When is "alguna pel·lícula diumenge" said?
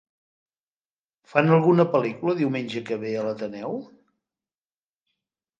1.57-2.83